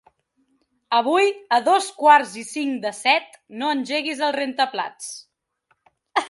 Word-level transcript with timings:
Avui 0.99 1.27
a 1.57 1.59
dos 1.67 1.89
quarts 1.99 2.31
i 2.43 2.45
cinc 2.53 2.79
de 2.87 2.93
set 3.01 3.37
no 3.61 3.69
engeguis 3.75 4.25
el 4.29 4.35
rentaplats. 4.39 5.13